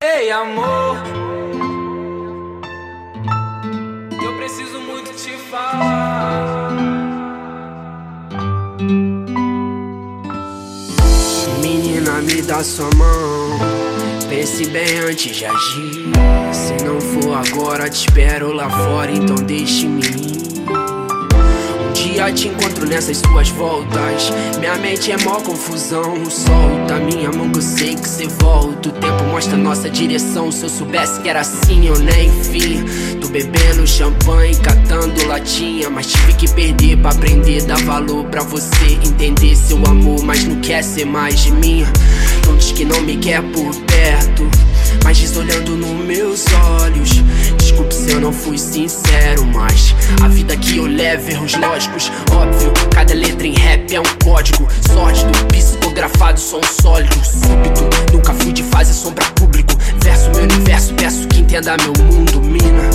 [0.00, 0.96] Ei, amor,
[4.22, 6.70] eu preciso muito te falar.
[11.60, 13.58] Menina, me dá sua mão.
[14.28, 16.12] Pense bem antes de agir.
[16.52, 20.47] Se não for agora, te espero lá fora, então deixe-me ir
[22.18, 24.32] dia te encontro nessas suas voltas.
[24.58, 26.28] Minha mente é mó confusão.
[26.28, 28.88] Solta minha mão que eu sei que cê volta.
[28.88, 30.50] O tempo mostra nossa direção.
[30.50, 32.84] Se eu soubesse que era assim, eu nem fim.
[33.20, 35.88] Tô bebendo champanhe, catando latinha.
[35.90, 37.62] Mas tive que perder pra aprender.
[37.62, 40.20] Dar valor pra você entender seu amor.
[40.24, 41.86] Mas não quer ser mais de mim.
[42.46, 44.50] Não diz que não me quer por perto.
[45.04, 46.44] Mas diz olhando nos meus
[46.80, 47.17] olhos.
[48.28, 52.70] Não fui sincero, mas a vida que eu levo, erros lógicos, óbvio.
[52.90, 57.88] Cada letra em rap é um código sórdido, psicografado, som sólido, súbito.
[58.12, 59.72] Nunca fui de fase sombra público.
[60.04, 62.90] Verso meu universo, peço que entenda meu mundo, mina.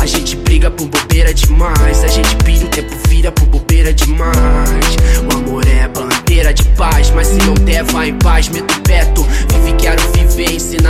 [0.00, 4.96] A gente briga por bobeira demais, a gente pira, o tempo vira por bobeira demais.
[5.28, 9.26] O amor é bandeira de paz, mas se não der, vai em paz, meto perto.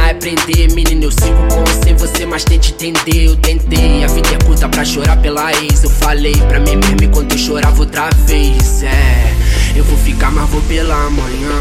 [0.07, 0.73] É aprender.
[0.73, 3.27] Menino, eu sigo com sem você, mas tente entender.
[3.27, 5.83] Eu tentei, a vida é curta pra chorar pela ex.
[5.83, 8.85] Eu falei pra mim mesmo enquanto eu chorava outra vez.
[8.85, 9.35] É,
[9.75, 11.59] eu vou ficar, mas vou pela manhã.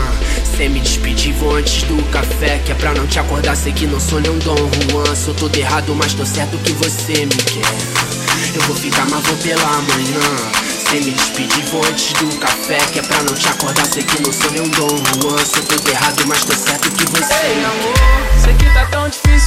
[0.56, 2.60] Sem me despedir, vou antes do café.
[2.64, 5.16] Que é pra não te acordar, sei que não sou nem um Dom Juan.
[5.16, 8.06] Sou todo errado, mas tô certo que você me quer.
[8.54, 10.66] Eu vou ficar, mas vou pela manhã.
[10.88, 12.78] Sem me despedir, vou antes do café.
[12.94, 15.44] Que é pra não te acordar, sei que não sou nem um Dom Juan.
[15.44, 17.95] Sou todo errado, mas tô certo que você Ei, amor,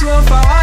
[0.09, 0.58] tão difícil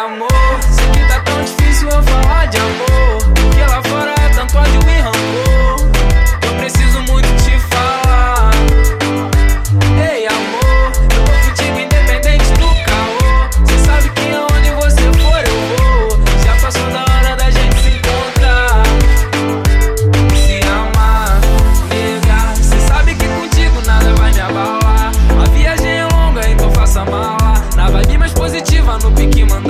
[0.00, 0.39] amor,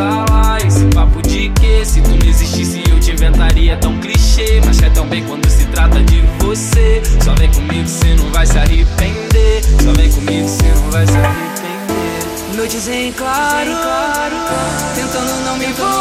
[0.00, 0.59] pique mandala.
[0.66, 4.61] Esse papo de que se tu não existisse eu te inventaria tão clichê.
[4.65, 7.03] Mas é tão bem quando se trata de você.
[7.22, 9.62] Só vem comigo, cê não vai se arrepender.
[9.83, 12.56] Só vem comigo, cê não vai se arrepender.
[12.56, 13.71] Noites em claro,
[14.94, 16.00] tentando não me envolver.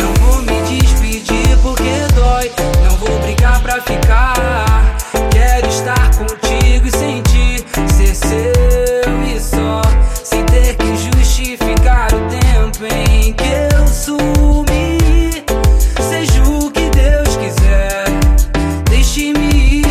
[0.00, 2.50] Não vou me despedir porque dói.
[2.84, 4.96] Não vou brigar pra ficar.
[5.30, 9.82] Quero estar contigo e sentir ser seu e só.
[10.24, 13.44] Sem ter que justificar o tempo em que
[13.74, 14.98] eu sumi.
[16.00, 18.04] Seja o que Deus quiser,
[18.88, 19.86] deixe-me ir.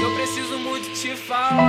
[0.00, 1.65] Eu preciso muito te falar.